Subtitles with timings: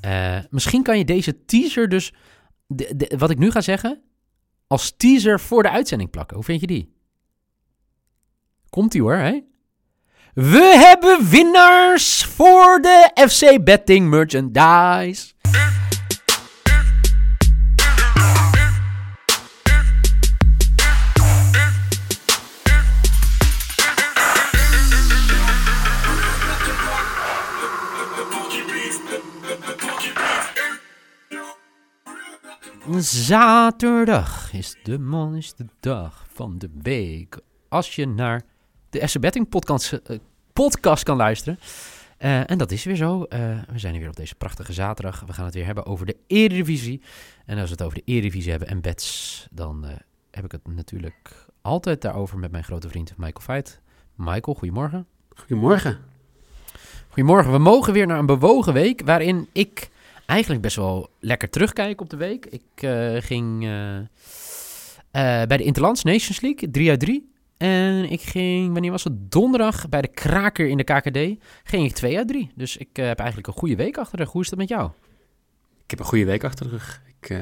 [0.00, 2.12] Eh, misschien kan je deze teaser dus,
[2.66, 4.02] de, wat ik nu ga zeggen,
[4.66, 6.36] als teaser voor de uitzending plakken.
[6.36, 6.94] Hoe vind je die?
[8.68, 9.40] Komt-ie hoor, hè?
[10.34, 15.32] We hebben winnaars voor de FC Betting Merchandise.
[32.98, 37.38] Zaterdag is de mooiste dag van de week.
[37.68, 38.42] Als je naar
[38.90, 40.18] de FC Betting podcast, eh,
[40.52, 41.58] podcast kan luisteren.
[42.18, 43.22] Eh, en dat is weer zo.
[43.22, 43.38] Eh,
[43.72, 45.24] we zijn hier weer op deze prachtige zaterdag.
[45.26, 47.02] We gaan het weer hebben over de Eredivisie.
[47.46, 49.86] En als we het over de Eredivisie hebben en bets, dan
[50.30, 53.80] heb ik het natuurlijk altijd daarover met mijn grote vriend Michael Veit.
[54.14, 55.06] Michael, goedemorgen.
[55.36, 55.98] Goedemorgen.
[57.08, 57.52] Goedemorgen.
[57.52, 59.89] We mogen weer naar een bewogen week waarin ik
[60.30, 62.46] eigenlijk best wel lekker terugkijk op de week.
[62.46, 64.06] Ik eh, ging eh, eh,
[65.48, 67.32] bij de Interlands Nations League, 3 uit 3.
[67.56, 69.32] En ik ging, wanneer was het?
[69.32, 71.44] Donderdag bij de kraker in de KKD.
[71.64, 72.50] Ging ik 2 uit 3.
[72.54, 74.32] Dus ik heb eigenlijk een goede week achter de rug.
[74.32, 74.90] Hoe is dat met jou?
[75.84, 77.02] Ik heb een goede week achter de rug.
[77.20, 77.36] Ik,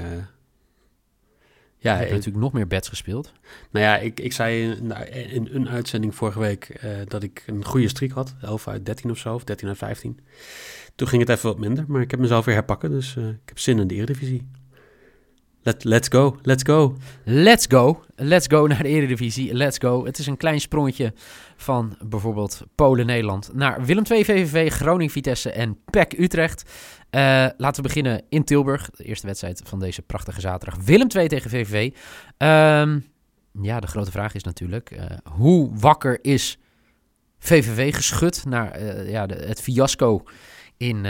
[1.78, 3.32] ja, ik heb ik- natuurlijk nog meer bets gespeeld.
[3.70, 4.92] nou ja, ik, ik zei in,
[5.32, 8.34] in een uitzending vorige week eh, dat ik een goede streak had.
[8.42, 10.18] 11 uit 13 of zo, of 13 uit 15.
[10.94, 12.90] Toen ging het even wat minder, maar ik heb mezelf weer herpakken.
[12.90, 14.48] Dus eh, ik heb zin in de Eredivisie.
[15.68, 16.96] Let, let's go, let's go.
[17.24, 18.04] Let's go.
[18.16, 19.54] Let's go naar de Eredivisie.
[19.54, 20.04] Let's go.
[20.04, 21.12] Het is een klein sprongetje
[21.56, 26.70] van bijvoorbeeld Polen-Nederland naar Willem II VVV, Groningen-Vitesse en PEC Utrecht.
[27.10, 27.20] Eh,
[27.56, 28.90] laten we beginnen in Tilburg.
[28.90, 30.84] De eerste wedstrijd van deze prachtige zaterdag.
[30.84, 31.92] Willem II tegen VVV.
[32.36, 32.98] Ehm,
[33.62, 36.58] ja, de grote vraag is natuurlijk, eh, hoe wakker is
[37.38, 40.22] VVV geschud naar eh, ja, het fiasco
[40.76, 41.06] in,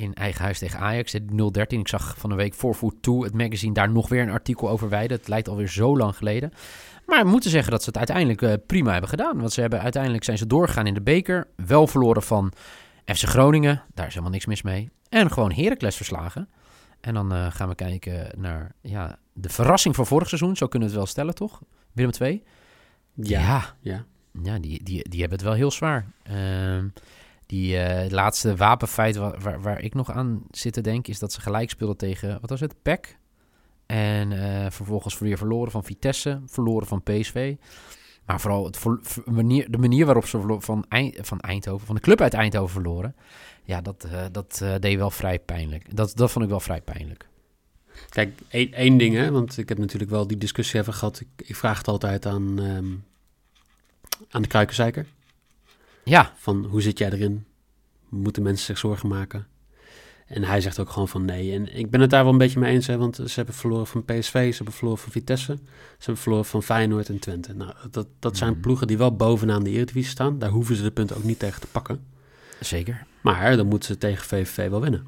[0.00, 1.12] in eigen huis tegen Ajax.
[1.12, 1.78] De 0-13.
[1.78, 4.68] Ik zag van een week voor Foot 2, het magazine, daar nog weer een artikel
[4.68, 5.16] over wijden.
[5.16, 6.52] Het lijkt alweer zo lang geleden.
[7.06, 9.38] Maar we moeten zeggen dat ze het uiteindelijk eh, prima hebben gedaan.
[9.38, 11.48] Want ze hebben, uiteindelijk zijn ze doorgegaan in de beker.
[11.56, 12.52] Wel verloren van
[13.04, 13.82] FC Groningen.
[13.94, 14.90] Daar is helemaal niks mis mee.
[15.08, 16.48] En gewoon Heracles verslagen.
[17.00, 20.56] En dan eh, gaan we kijken naar ja, de verrassing van vorig seizoen.
[20.56, 21.62] Zo kunnen we het wel stellen, toch?
[21.92, 22.42] Willem II.
[23.14, 24.04] ja, ja.
[24.42, 26.06] ja, die, die, die hebben het wel heel zwaar.
[26.22, 26.88] Ehm,
[27.50, 31.12] die eh, laatste wapenfeit wa- waar, waar ik nog aan zit te denken...
[31.12, 33.18] is dat ze gelijk speelden tegen, wat was het, PEC.
[33.86, 37.54] En eh, vervolgens weer verloren van Vitesse, verloren van PSV.
[38.24, 38.86] Maar vooral het
[39.26, 40.84] manier, de manier waarop ze van,
[41.20, 43.14] van Eindhoven, van de club uit Eindhoven verloren...
[43.64, 45.96] ja, dat, eh, dat deed wel vrij pijnlijk.
[45.96, 47.28] Dat, dat vond ik wel vrij pijnlijk.
[48.08, 51.20] Kijk, één, één ding, hè, want ik heb natuurlijk wel die discussie even gehad.
[51.20, 52.94] Ik, ik vraag het altijd aan, ehm,
[54.30, 55.06] aan de kruikenzeiker.
[56.10, 57.44] Ja, Van hoe zit jij erin?
[58.08, 59.46] Moeten mensen zich zorgen maken?
[60.26, 61.52] En hij zegt ook gewoon van nee.
[61.52, 63.86] En ik ben het daar wel een beetje mee eens, hè, want ze hebben verloren
[63.86, 65.58] van PSV, ze hebben verloren van Vitesse,
[65.98, 67.54] ze hebben verloren van Feyenoord en Twente.
[67.54, 68.60] Nou, dat, dat zijn Mhm.
[68.60, 70.38] ploegen die wel bovenaan de Eredivisie staan.
[70.38, 72.04] Daar hoeven ze de punten ook niet tegen te pakken.
[72.60, 73.06] zeker.
[73.20, 75.06] Maar dan moeten ze tegen VVV wel winnen.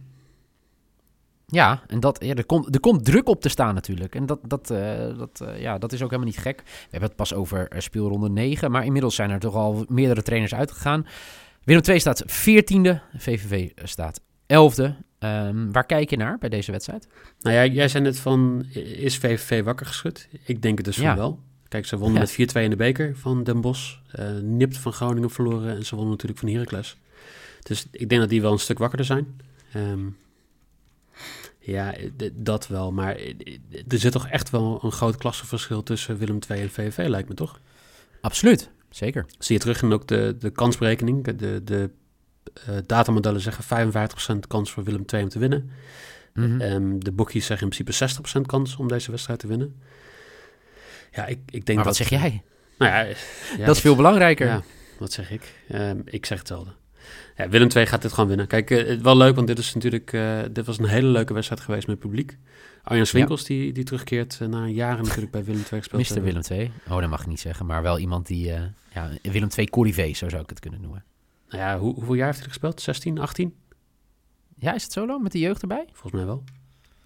[1.53, 4.15] Ja, en dat, ja, er, komt, er komt druk op te staan natuurlijk.
[4.15, 6.63] En dat, dat, eh, dat, eh, ja, dat is ook helemaal niet gek.
[6.65, 10.23] We hebben het pas over eh, speelronde 9, maar inmiddels zijn er toch al meerdere
[10.23, 11.07] trainers uitgegaan.
[11.65, 14.95] Willem II staat 14e, VVV staat 11e.
[15.19, 17.09] Ehm, waar kijk je naar bij deze wedstrijd?
[17.41, 18.65] Nou ja, jij zei net van,
[18.97, 20.29] is VVV wakker geschud?
[20.45, 21.03] Ik denk het dus Ja.
[21.09, 21.41] van wel.
[21.69, 22.21] Kijk, ze wonnen Ja.
[22.21, 23.97] met 4-2 in de beker van Den Bosch.
[24.13, 26.97] eh nipt van Groningen verloren en ze wonnen natuurlijk van Heracles.
[27.63, 29.41] Dus ik denk dat die wel een stuk wakkerder zijn.
[29.73, 30.01] Ehm,
[31.63, 31.95] ja,
[32.33, 32.93] dat wel.
[32.93, 33.17] Maar
[33.89, 37.35] er zit toch echt wel een groot klassenverschil tussen Willem II en VVV, lijkt me
[37.35, 37.61] toch?
[38.21, 39.27] Absoluut, zeker.
[39.39, 41.25] Zie je terug in ook de, de kansberekening.
[41.25, 41.91] De, de
[42.67, 43.93] eh, datamodellen zeggen
[44.35, 45.71] 55% kans voor Willem II om te winnen.
[46.35, 46.61] Mhm.
[46.61, 49.81] Ehm, de boekjes zeggen in principe 60% kans om deze wedstrijd te winnen.
[51.13, 52.09] Ja, ik, ik denk maar wat dat...
[52.09, 52.43] zeg jij?
[52.79, 53.01] Nou ja,
[53.59, 54.47] ja, dat is veel belangrijker.
[54.47, 54.63] Ja,
[54.99, 55.55] wat zeg ik?
[55.69, 56.73] Ehm, ik zeg hetzelfde.
[57.37, 58.47] Ja, Willem II gaat dit gewoon winnen.
[58.47, 60.13] Kijk, eh, het wel leuk, want dit is natuurlijk...
[60.13, 62.39] eh, dit was een hele leuke wedstrijd geweest met publiek.
[62.83, 66.09] Arjan Swinkels, die, die terugkeert eh, na jaren natuurlijk bij Willem II gespeeld.
[66.09, 66.25] Hebben.
[66.25, 66.71] Willem II.
[66.89, 67.67] Oh, dat mag ik niet zeggen.
[67.67, 68.47] Maar wel iemand die...
[68.93, 71.05] ja, Willem II Corrivé, zo zou ik het kunnen noemen.
[71.49, 72.81] Nou ja, hoe, hoeveel jaar heeft hij gespeeld?
[72.81, 73.55] 16, 18?
[74.59, 75.85] Ja, is het zo lang met de jeugd erbij?
[75.93, 76.45] Volgens mij wel.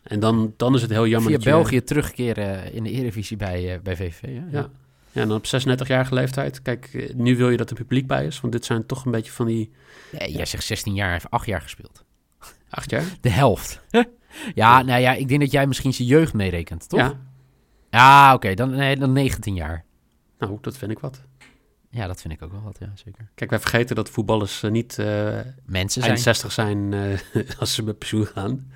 [0.03, 3.37] En dan, dan is het heel jammer Via dat je- België terugkeren in de Eredivisie
[3.37, 4.23] bij, bij VVV.
[4.23, 4.71] Ja, Ja.
[5.17, 6.63] Ja, en dan op 36-jarige leeftijd.
[6.63, 8.41] Kijk, eh, nu wil je dat er publiek bij is.
[8.41, 9.73] Want dit zijn toch een beetje van die...
[10.13, 12.05] Nee, jij zegt 16 jaar, heeft 8 jaar gespeeld.
[12.69, 13.05] Acht jaar?
[13.21, 13.83] De helft.
[14.55, 17.01] ja, nou ja, ik denk dat jij misschien zijn jeugd meerekent, toch?
[17.01, 17.21] Ja.
[17.91, 19.85] Ja, oké, dan, nee, dan 19 jaar.
[20.39, 21.23] Nou, dat vind ik wat.
[21.91, 23.31] Ja, dat vind ik ook wel wat, ja, zeker.
[23.35, 26.19] Kijk, wij vergeten dat voetballers eh, niet eh, Mensen zijn...
[26.19, 26.95] 60 zijn
[27.59, 28.73] als ze met pensioen gaan.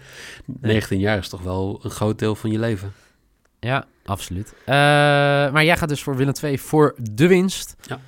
[0.47, 2.93] 19 jaar is toch wel een groot deel van je leven.
[3.59, 4.55] Ja, absoluut.
[4.61, 4.75] Eh,
[5.53, 7.77] maar jij gaat dus voor Willem II voor de winst.
[7.81, 8.01] Ja.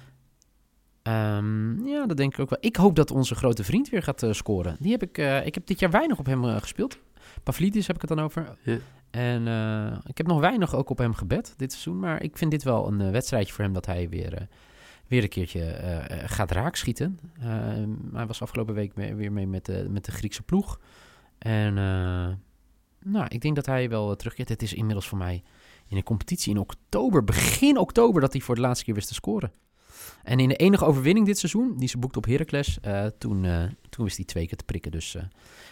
[1.03, 2.59] Ehm, ja, dat denk ik ook wel.
[2.61, 4.77] Ik hoop dat onze grote vriend weer gaat eh, scoren.
[4.81, 6.99] Die heb ik, eh, ik heb dit jaar weinig op hem gespeeld.
[7.43, 8.57] Pavlidis heb ik het dan over.
[8.63, 8.79] Ja.
[9.11, 9.47] En
[10.07, 11.99] ik heb nog weinig ook op hem gebed dit seizoen.
[11.99, 14.49] Maar ik vind dit wel een wedstrijdje voor hem dat hij weer,
[15.07, 15.77] weer een keertje
[16.27, 17.19] gaat raakschieten.
[17.41, 20.81] Ehm, hij was afgelopen week mee- weer mee met de, met de Griekse ploeg.
[21.39, 21.75] En
[23.05, 24.49] nou, ik denk dat hij wel terugkeert.
[24.49, 25.43] Het is inmiddels voor mij
[25.93, 29.15] in een competitie in oktober, begin oktober, dat hij voor de laatste keer wist te
[29.15, 29.53] scoren.
[30.23, 33.65] En in de enige overwinning dit seizoen, die ze boekte op Heracles, eh, toen, eh,
[33.89, 34.91] toen wist hij twee keer te prikken.
[34.91, 35.23] Dus eh,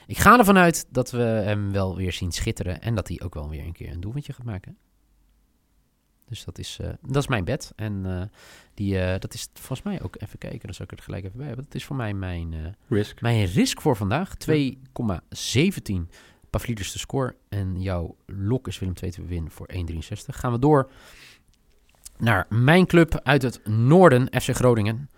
[0.07, 3.35] ik ga ervan uit dat we hem wel weer zien schitteren en dat hij ook
[3.35, 4.77] wel weer een keer een doelpuntje gaat maken.
[6.29, 7.73] Dus dat is, dat is mijn bed.
[7.77, 8.31] En
[8.75, 11.47] die, dat is volgens mij ook, even kijken, dan zal ik er gelijk even bij
[11.47, 11.65] hebben.
[11.65, 13.21] Dat is voor mij mijn, Risk.
[13.21, 14.35] mijn risk voor vandaag.
[14.37, 16.09] 2,17
[16.51, 17.35] Pavlidis de score.
[17.49, 19.79] En jouw lok is Willem 2 te winnen voor 1,63.
[20.27, 20.91] Gaan we door
[22.19, 25.11] naar mijn club uit het noorden, FC Groningen.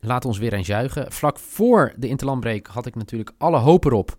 [0.00, 1.12] Laat ons weer eens juichen.
[1.12, 4.16] Vlak voor de interlandbreek had ik natuurlijk alle hoop erop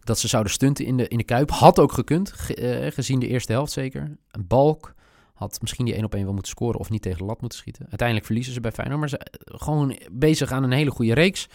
[0.00, 1.50] dat ze zouden stunten in de, in de Kuip.
[1.50, 4.16] Had ook gekund, ge- eh, gezien de eerste helft zeker.
[4.30, 4.94] Een balk
[5.34, 7.58] had misschien die 1 op 1 wel moeten scoren of niet tegen de lat moeten
[7.58, 7.82] schieten.
[7.88, 11.48] Uiteindelijk verliezen ze bij Feyenoord, maar ze eh, gewoon bezig aan een hele goede reeks.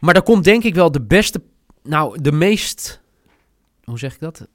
[0.00, 1.42] Maar daar komt denk ik wel de beste,
[1.82, 3.00] nou de meest,
[3.86, 4.48] hoe zeg ik dat?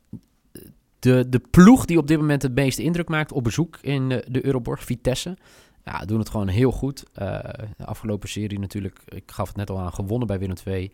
[0.99, 4.45] De, de ploeg die op dit moment het meeste indruk maakt op bezoek in de,
[4.45, 5.37] Euroborg, Vitesse.
[5.85, 7.03] Ja, doen het gewoon heel goed.
[7.13, 7.39] Eh,
[7.77, 10.91] de afgelopen serie natuurlijk, ik gaf het net al aan, gewonnen bij Willem II.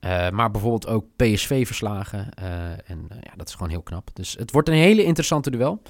[0.00, 2.34] Eh, maar bijvoorbeeld ook PSV verslagen.
[2.34, 4.10] Eh, en ja, dat is gewoon heel knap.
[4.12, 5.82] Dus het wordt een hele interessante duel.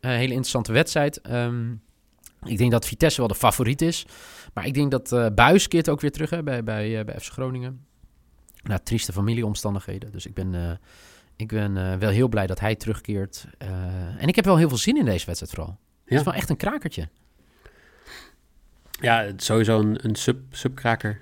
[0.00, 1.20] Een hele interessante wedstrijd.
[1.20, 1.72] Ehm,
[2.44, 4.06] ik denk dat Vitesse wel de favoriet is.
[4.54, 7.32] Maar ik denk dat eh Buis keert ook weer terug hè, bij, bij, bij FC
[7.32, 7.84] Groningen.
[8.62, 10.12] Nou, trieste familieomstandigheden.
[10.12, 10.78] Dus ik ben,
[11.40, 13.46] ik ben eh, wel heel blij dat hij terugkeert.
[13.58, 13.68] Eh,
[14.22, 15.78] en ik heb wel heel veel zin in deze wedstrijd vooral.
[16.04, 16.16] Het Ja.
[16.18, 17.08] is wel echt een krakertje.
[19.00, 21.20] Ja, sowieso een, een sub, subkraker.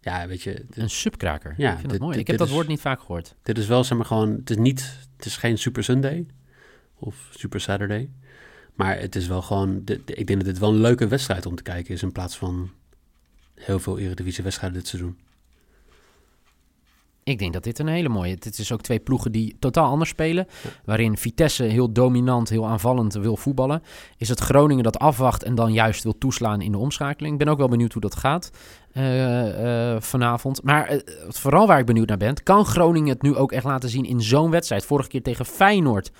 [0.00, 1.54] Ja, weet je, dit, Een subkraker.
[1.56, 2.12] Ja, ik vind dit- dat mooi.
[2.12, 3.34] dit- ik heb dat is- woord niet vaak gehoord.
[3.42, 6.26] dit is wel zeg maar gewoon, het is niet, het is geen Super Sunday
[6.94, 8.10] of Super Saturday.
[8.74, 11.62] Maar het is wel gewoon, ik denk dat dit wel een leuke wedstrijd om te
[11.62, 12.70] kijken is in plaats van
[13.54, 15.18] heel veel Eredivisie wedstrijden dit seizoen.
[17.24, 18.36] Ik denk dat dit een hele mooie...
[18.36, 20.46] Dit is ook twee ploegen die totaal anders spelen.
[20.84, 23.82] Waarin Vitesse heel dominant, heel aanvallend wil voetballen.
[24.18, 27.32] Is het Groningen dat afwacht en dan juist wil toeslaan in de omschakeling.
[27.32, 28.50] Ik ben ook wel benieuwd hoe dat gaat
[28.92, 30.62] eh, eh, vanavond.
[30.62, 30.98] Maar eh,
[31.28, 32.42] vooral waar ik benieuwd naar ben...
[32.42, 34.84] kan Groningen het nu ook echt laten zien in zo'n wedstrijd?
[34.84, 36.10] Vorige keer tegen Feyenoord.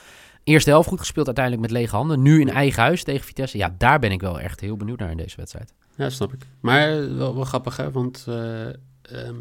[0.44, 2.22] Eerste helft goed gespeeld, uiteindelijk met lege handen.
[2.22, 3.58] Nu in eigen huis tegen Vitesse.
[3.58, 5.72] Ja, daar ben ik wel echt heel benieuwd naar in deze wedstrijd.
[5.96, 6.46] Ja, snap ik.
[6.60, 7.90] Maar wel, wel grappig, hè?
[7.90, 8.68] Want eh,
[9.02, 9.36] ehm,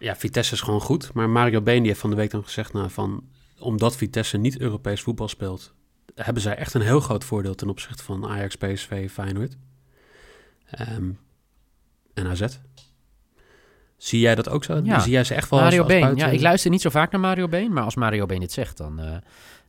[0.00, 1.12] ja, Vitesse is gewoon goed.
[1.12, 2.72] Maar Mario Been die heeft van de week dan gezegd...
[2.72, 3.24] Nou, van,
[3.58, 5.74] omdat Vitesse niet Europees voetbal speelt...
[6.14, 9.56] hebben zij echt een heel groot voordeel ten opzichte van Ajax, PSV, Feyenoord.
[10.70, 11.10] Ehm,
[12.14, 12.46] en AZ.
[13.96, 14.80] Zie jij dat ook zo?
[14.84, 14.98] Ja.
[14.98, 16.16] Zie jij ze echt wel Mario als, als Been.
[16.16, 17.72] Ja, ik luister niet zo vaak naar Mario Been.
[17.72, 19.00] Maar als Mario Been dit zegt, dan...
[19.00, 19.16] eh,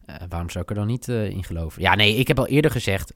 [0.05, 1.81] eh, waarom zou ik er dan niet eh, in geloven?
[1.81, 3.13] Ja, nee, ik heb al eerder gezegd...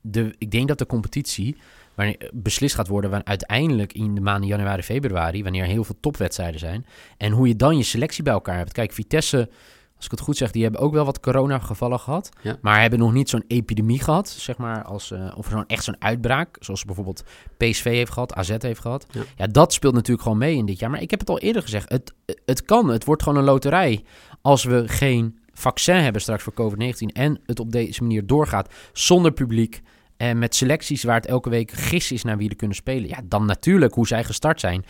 [0.00, 1.56] De, ik denk dat de competitie
[1.94, 3.10] wanneer, eh, beslist gaat worden...
[3.10, 5.42] Wanneer, uiteindelijk in de maanden januari, februari...
[5.42, 6.86] wanneer heel veel topwedstrijden zijn...
[7.16, 8.72] en hoe je dan je selectie bij elkaar hebt.
[8.72, 9.48] Kijk, Vitesse...
[9.96, 12.28] Als ik het goed zeg, die hebben ook wel wat coronagevallen gehad.
[12.42, 12.56] Ja.
[12.60, 14.84] Maar hebben nog niet zo'n epidemie gehad, zeg maar.
[14.84, 16.56] Als, eh, of zo'n, echt zo'n uitbraak.
[16.60, 17.24] Zoals bijvoorbeeld
[17.56, 19.06] PSV heeft gehad, AZ heeft gehad.
[19.10, 19.22] Ja.
[19.36, 20.90] Ja, dat speelt natuurlijk gewoon mee in dit jaar.
[20.90, 21.88] Maar ik heb het al eerder gezegd.
[21.88, 22.88] Het, het kan.
[22.88, 24.04] Het wordt gewoon een loterij.
[24.42, 27.12] Als we geen vaccin hebben straks voor COVID-19.
[27.12, 28.74] En het op deze manier doorgaat.
[28.92, 29.82] Zonder publiek.
[30.16, 33.08] En met selecties waar het elke week gis is naar wie er kunnen spelen.
[33.08, 34.84] Ja, dan natuurlijk, hoe zij gestart zijn.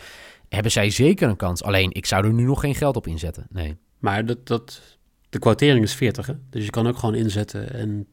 [0.49, 1.63] Hebben zij zeker een kans.
[1.63, 3.45] Alleen, ik zou er nu nog geen geld op inzetten.
[3.49, 3.77] Nee.
[3.99, 4.81] Maar dat, dat,
[5.29, 6.33] de kwartering is 40, hè?
[6.49, 8.07] Dus je kan ook gewoon inzetten en...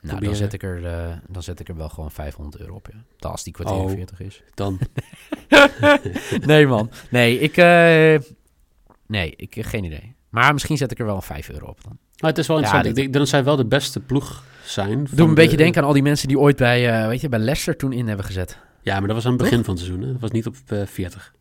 [0.00, 2.88] Nou, dan zet, ik er, eh, dan zet ik er wel gewoon 500 euro op.
[2.92, 3.28] Ja.
[3.28, 3.90] Als die kwartier Oh.
[3.90, 4.42] 40 is.
[4.54, 4.78] Dan,
[6.46, 6.90] nee, man.
[7.10, 7.56] Nee, ik.
[7.56, 8.18] eh,
[9.06, 10.14] nee, ik eh, geen idee.
[10.28, 11.98] Maar misschien zet ik er wel 5 euro op dan.
[12.20, 12.94] maar het is wel Ja, interessant.
[12.96, 15.06] dit- ik denk dat zij wel de beste ploeg zijn.
[15.10, 17.28] Doe een beetje de- denken aan al die mensen die ooit bij, eh, weet je,
[17.28, 18.58] bij Leicester toen in hebben gezet.
[18.82, 20.04] Ja, maar dat was aan het begin van het seizoen.
[20.06, 20.12] Hè?
[20.12, 21.32] Dat was niet op eh, 40.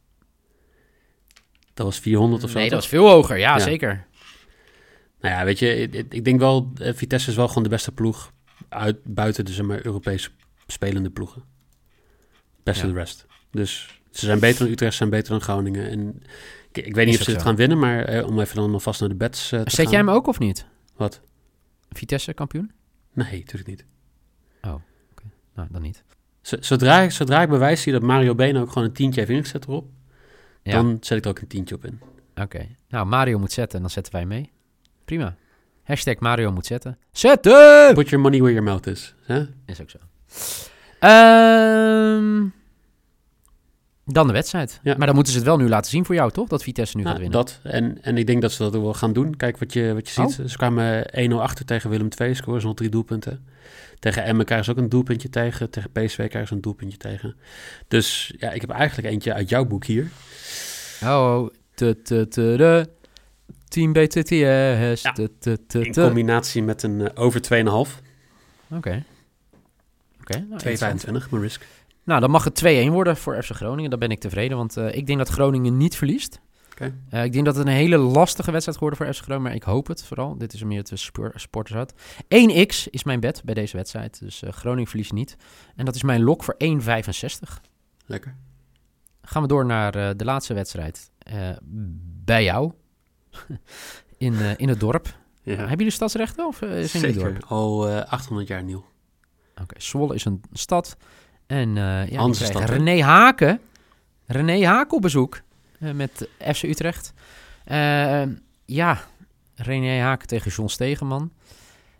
[1.74, 2.58] Dat was 400 of zo.
[2.58, 3.38] Nee, dat was veel hoger.
[3.38, 3.60] Ja, Ja.
[3.60, 4.06] zeker.
[5.22, 7.92] Nou ja, weet je, ik, ik- denk wel, eh, Vitesse is wel gewoon de beste
[7.92, 8.32] ploeg
[8.70, 10.30] uit, buiten de zeg maar, Europese
[10.68, 11.44] spelende ploegen.
[12.64, 12.88] Best Ja.
[12.88, 13.26] of de rest.
[13.52, 15.90] Dus ze zijn beter dan Utrecht, ze zijn beter dan Groningen.
[15.90, 16.22] En
[16.72, 17.40] ik, ik weet niet Is of ze zo.
[17.40, 19.90] gaan winnen, maar eh, om even dan alvast naar de bets eh, te Zet gaan.
[19.90, 20.66] jij hem ook of niet?
[20.96, 21.22] Wat?
[21.90, 22.72] Vitesse kampioen?
[23.18, 23.86] Nee, natuurlijk niet.
[25.54, 26.04] Nou, dan niet.
[26.42, 29.66] Zodra, ik- zodra ik bewijs zie dat Mario Been ook gewoon een tientje heeft ingezet
[29.66, 29.90] erop,
[30.64, 30.72] Ja.
[30.72, 32.00] dan zet ik er ook een tientje op in.
[32.36, 32.68] Oké.
[32.90, 34.52] Nou, Mario moet zetten en dan zetten wij mee.
[35.06, 35.36] Prima.
[35.84, 36.98] Hashtag Mario moet zetten.
[37.12, 37.94] Zetten!
[37.94, 39.16] Put your money where your mouth is.
[39.26, 39.46] Hè?
[39.66, 39.98] Is ook zo.
[41.00, 42.46] Ehm,
[44.14, 44.80] dan de wedstrijd.
[44.84, 44.96] Ja.
[44.98, 46.48] Maar dan moeten ze het wel nu laten zien voor jou, toch?
[46.48, 47.46] Dat Vitesse nu Nou, gaat winnen.
[47.46, 47.60] dat.
[47.74, 49.36] En, en ik denk dat ze dat ook wel gaan doen.
[49.38, 50.28] Kijk wat je, wat je Oh.
[50.30, 50.50] ziet.
[50.50, 52.36] Ze kwamen 1-0 achter tegen Willem II.
[52.36, 53.46] Scoren ze nog drie doelpunten.
[54.00, 55.70] Tegen Emmen krijgen ze ook een doelpuntje tegen.
[55.70, 57.36] Tegen PSV krijgen ze een doelpuntje tegen.
[57.88, 60.08] Dus ja, ik heb eigenlijk eentje uit jouw boek hier.
[61.04, 62.90] Oh, te, te, te, de.
[63.68, 64.32] Team BTTS.
[65.02, 65.12] Ja.
[65.14, 67.50] Te, te, te, In combinatie met een eh, over 2,5.
[68.70, 69.04] Oké.
[70.22, 70.38] Oké.
[70.38, 71.06] nou, interessant.
[71.08, 71.66] 2,25 mijn risk.
[72.08, 73.90] Nou, dan mag het 2-1 worden voor FC Groningen.
[73.90, 76.40] Dan ben ik tevreden, want eh, ik denk dat Groningen niet verliest.
[77.10, 79.64] Eh, ik denk dat het een hele lastige wedstrijd geworden voor FC Groningen, maar ik
[79.64, 80.38] hoop het vooral.
[80.38, 81.94] Dit is meer het spoor- sporters uit.
[82.28, 85.36] 1x is mijn bet bij deze wedstrijd, dus eh, Groningen verliest niet.
[85.76, 87.62] En dat is mijn lok voor 1,65.
[88.06, 88.36] Lekker.
[89.22, 91.12] Gaan we door naar eh, de laatste wedstrijd.
[91.20, 91.50] eh,
[92.26, 92.72] bij jou.
[94.18, 95.16] in, eh, in het dorp.
[95.42, 97.44] Ja, Hebben jullie stadsrechten of eh, is het in het dorp?
[97.48, 98.86] Al eh, 800 jaar nieuw.
[99.62, 100.98] Oké, Zwolle is een stad.
[101.48, 102.22] En eh ja?
[102.66, 103.60] René Haken.
[104.26, 105.42] René Haken op bezoek
[105.80, 107.14] eh, met FC Utrecht.
[107.66, 108.22] Eh,
[108.66, 109.00] ja,
[109.56, 111.32] René Haken tegen John Stegeman.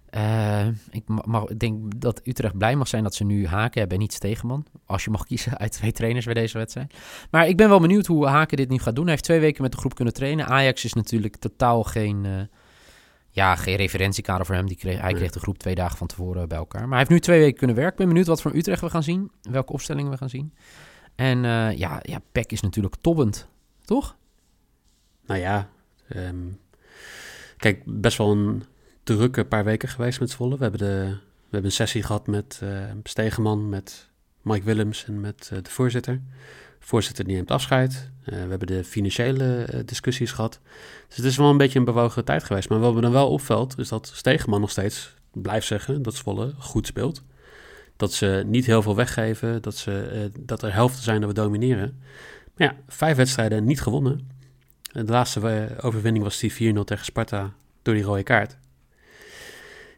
[0.10, 3.80] Eh, ik ma- mag, ik denk dat Utrecht blij mag zijn dat ze nu Haken
[3.80, 4.66] hebben en niet Stegeman.
[4.86, 6.94] Als je mag kiezen uit twee trainers bij deze wedstrijd.
[7.32, 9.04] Maar ik ben wel benieuwd hoe Haken dit nu gaat doen.
[9.04, 10.46] Hij heeft twee weken met de groep kunnen trainen.
[10.48, 12.32] Ajax is natuurlijk totaal geen, eh,
[13.38, 14.68] ja, geen referentiekader voor hem.
[14.68, 16.82] Die kreeg, hij kreeg de groep twee dagen van tevoren bij elkaar.
[16.82, 17.94] Maar hij heeft nu twee weken kunnen werken.
[17.94, 19.32] Ik ben benieuwd wat voor Utrecht we gaan zien.
[19.42, 20.54] Welke opstellingen we gaan zien.
[21.16, 23.48] En eh, ja, ja, Peck is natuurlijk tobbend.
[23.86, 24.18] Toch?
[25.26, 25.70] Nou ja,
[26.08, 26.48] ehm,
[27.58, 28.64] kijk, best wel een
[29.04, 30.58] drukke paar weken geweest met Zwolle.
[30.58, 34.10] We hebben, de, we hebben een sessie gehad met eh Stegeman, met
[34.42, 36.22] Mike Willems en met eh, de voorzitter.
[36.88, 38.12] Voorzitter die neemt afscheid.
[38.24, 40.60] Eh, we hebben de financiële eh, discussies gehad.
[41.08, 42.70] Dus het is wel een beetje een bewogen tijd geweest.
[42.70, 46.54] Maar wat me dan wel opvalt, is dat Stegeman nog steeds blijft zeggen dat Zwolle
[46.58, 47.24] goed speelt.
[47.96, 51.36] Dat ze niet heel veel weggeven, dat, ze, eh, dat er helften zijn dat we
[51.36, 52.02] domineren.
[52.56, 54.30] Maar ja, vijf wedstrijden niet gewonnen.
[54.92, 58.58] De laatste overwinning was die 4-0 tegen Sparta door die rode kaart.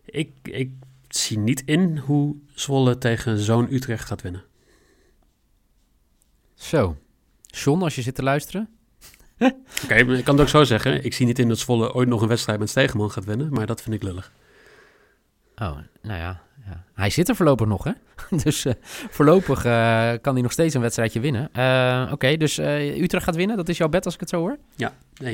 [0.05, 0.71] Ik, ik
[1.07, 4.43] zie niet in hoe Zwolle tegen zo'n Utrecht gaat winnen.
[6.59, 6.97] Zo.
[7.45, 8.69] John, als je zit te luisteren.
[9.83, 11.03] Oké, ik kan het ook zo zeggen.
[11.03, 13.53] Ik zie niet in dat Zwolle ooit nog een wedstrijd met Stegeman gaat winnen.
[13.53, 14.31] Maar dat vind ik lullig.
[15.55, 16.41] Oh, nou ja.
[16.65, 16.83] ja.
[16.93, 17.91] Hij zit er voorlopig nog, hè?
[18.43, 18.73] dus eh,
[19.09, 21.49] voorlopig eh, kan hij nog steeds een wedstrijdje winnen.
[21.53, 23.57] Eh, Oké, dus Utrecht gaat winnen.
[23.57, 24.57] Dat is jouw bet als ik het zo hoor?
[25.23, 25.29] 1,95.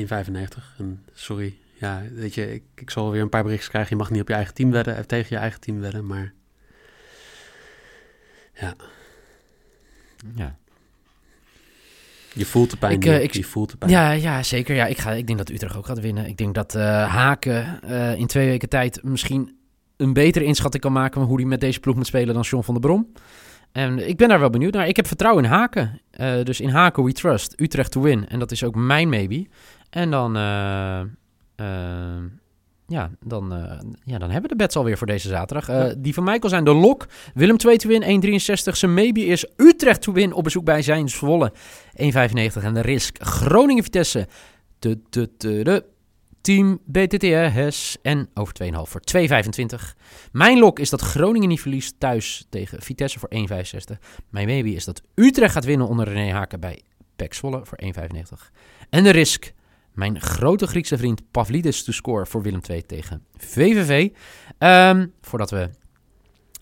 [0.78, 1.56] En sorry.
[1.74, 3.90] Ja, weet je, ik, ik zal weer een paar berichten krijgen.
[3.90, 5.06] Je mag niet op je eigen team wedden.
[5.06, 6.06] Tegen je eigen team wedden.
[6.06, 6.32] Maar
[10.34, 10.56] Ja.
[12.36, 12.92] Je voelt de pijn.
[12.92, 13.22] Ik, Nick.
[13.22, 13.90] ik- je voelt de pijn.
[13.90, 14.74] Ja, ja zeker.
[14.74, 16.26] Ja, ik, ga, ik denk dat Utrecht ook gaat winnen.
[16.26, 16.82] Ik denk dat eh,
[17.14, 19.56] Haken eh, in twee weken tijd misschien
[19.96, 22.64] een betere inschatting kan maken van hoe hij met deze ploeg moet spelen dan John
[22.64, 23.12] van der Brom.
[23.72, 24.88] En ik ben daar wel benieuwd naar.
[24.88, 26.00] Ik heb vertrouwen in Haken.
[26.44, 27.60] Dus in Haken we trust.
[27.60, 28.28] Utrecht to win.
[28.28, 29.46] En dat is ook mijn maybe.
[29.90, 30.36] En dan,
[32.86, 35.68] ja, dan, eh, ja, dan hebben we de bets alweer voor deze zaterdag.
[35.68, 35.92] Eh.
[35.98, 37.06] Die van Michael zijn de lok.
[37.34, 38.76] Willem 2 to win, 1,63.
[38.76, 41.52] Zijn maybe is Utrecht to win op bezoek bij zijn Zwolle.
[41.94, 42.64] 1,95.
[42.64, 44.28] En de risk Groningen-Vitesse.
[44.78, 45.84] De, de, de, de.
[46.40, 49.26] Team BTTS en over 2,5 voor 2,25.
[50.32, 53.98] Mijn lok is dat Groningen niet verliest thuis tegen Vitesse voor 1,65.
[54.30, 56.82] Mijn maybe is dat Utrecht gaat winnen onder René Haken bij
[57.16, 58.50] PEC Zwolle voor 1,95.
[58.90, 59.52] En de risk,
[59.96, 64.10] mijn grote Griekse vriend Pavlidis to score voor Willem II tegen VVV.
[64.58, 65.70] Ehm, voordat we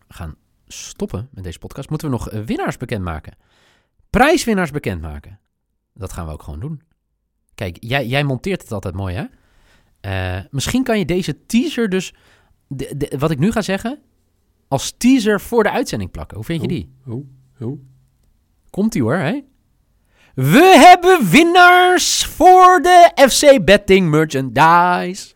[0.09, 0.35] gaan
[0.67, 3.37] stoppen met deze podcast, moeten we nog winnaars bekendmaken.
[4.11, 5.41] Prijswinnaars bekendmaken.
[5.95, 6.83] Dat gaan we ook gewoon doen.
[7.55, 9.25] Kijk, jij, jij monteert het altijd mooi, hè?
[10.01, 12.15] Eh, misschien kan je deze teaser dus,
[12.69, 13.99] de, de- wat ik nu ga zeggen,
[14.69, 16.37] als teaser voor de uitzending plakken.
[16.37, 16.95] Hoe vind je die?
[17.07, 17.27] Oh,
[17.61, 17.81] oh.
[18.71, 19.41] Komt-ie hoor, hè?
[20.35, 25.35] We hebben winnaars voor de FC Betting Merchandise.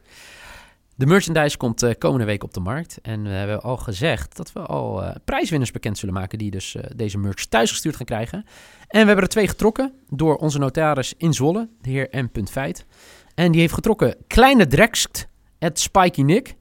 [0.94, 2.98] De merchandise komt eh, komende week op de markt.
[3.02, 6.38] En we hebben al gezegd dat we al eh, prijswinners bekend zullen maken...
[6.38, 8.44] die dus eh, deze merch thuisgestuurd gaan krijgen.
[8.88, 12.46] En we hebben er twee getrokken door onze notaris in Zwolle, de heer M.
[12.46, 12.86] Feit.
[13.34, 15.28] En die heeft getrokken Kleine Drekst,
[15.58, 16.54] at Spiky Nick.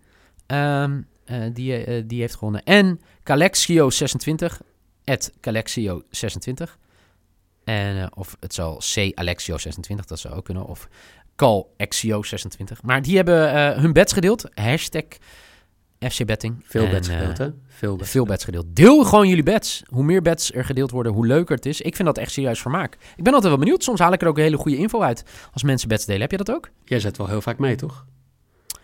[0.45, 2.63] Ehm, eh, die, die heeft gewonnen.
[2.63, 4.57] En Calexio26,
[5.05, 6.77] at Calexio26.
[7.67, 10.65] En, eh, of het zal C Alexio26, dat zou ook kunnen.
[10.65, 10.87] Of
[11.31, 12.81] Calexio26.
[12.83, 14.45] Maar die hebben eh, hun bets gedeeld.
[14.53, 15.03] Hashtag
[15.99, 16.63] FC Betting.
[16.63, 17.49] Veel En, bets eh, gedeeld, hè?
[17.67, 18.65] Veel bets veel bets gedeeld.
[18.69, 19.83] Deel gewoon jullie bets.
[19.87, 21.81] Hoe meer bets er gedeeld worden, hoe leuker het is.
[21.81, 22.97] Ik vind dat echt serieus vermaak.
[23.15, 23.83] Ik ben altijd wel benieuwd.
[23.83, 26.21] Soms haal ik er ook hele goede info uit als mensen bets delen.
[26.21, 26.69] Heb je dat ook?
[26.85, 28.05] Jij zet wel heel vaak mee, toch?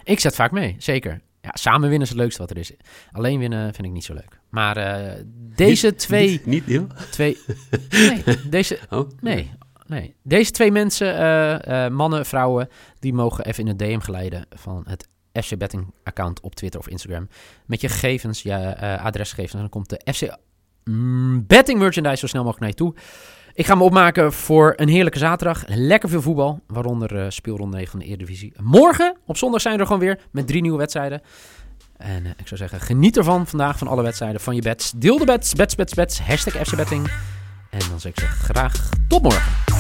[0.04, 1.22] Ik zet vaak mee, zeker.
[1.44, 2.72] Ja, samen winnen is het leukste wat er is.
[3.12, 4.40] Alleen winnen vind ik niet zo leuk.
[4.50, 5.24] Maar eh,
[5.56, 6.42] deze Niet- twee...
[6.46, 7.38] Niet, niet twee
[7.90, 9.52] nee, deze, Oh, nee,
[9.86, 10.16] nee.
[10.22, 12.70] Deze twee mensen, eh, eh, mannen, vrouwen,
[13.00, 15.08] die mogen even in het DM geleiden van het
[15.44, 17.28] FC Betting account op Twitter of Instagram.
[17.66, 19.54] Met je gegevens, je adresgegevens.
[19.54, 20.38] En dan komt de FC
[20.84, 23.04] mm, Betting merchandise zo snel mogelijk naar je toe.
[23.56, 25.64] Ik ga me opmaken voor een heerlijke zaterdag.
[25.68, 28.54] Lekker veel voetbal, waaronder eh speelronde 9 van de Eredivisie.
[28.62, 31.22] Morgen, op zondag, zijn we er gewoon weer met drie nieuwe wedstrijden.
[31.98, 34.92] En eh, ik zou zeggen, geniet ervan vandaag van alle wedstrijden, van je bets.
[34.96, 36.92] Deel de bets, bets, bets, bets, hashtag FC.
[36.92, 39.73] En dan zeg ik zeg graag tot morgen.